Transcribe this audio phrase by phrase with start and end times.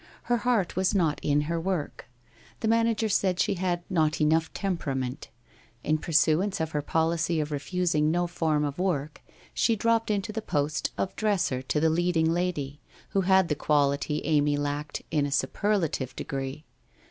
[0.23, 2.07] Her heart was not in her work.
[2.61, 5.29] The man ager said she had not enough temperament.
[5.83, 9.21] In pursuance of her policy of refusing no form of work,
[9.53, 12.79] she dropped into the post of dresser to the leading lady,
[13.09, 16.65] who had the quality Amy lacked in a superlative degree.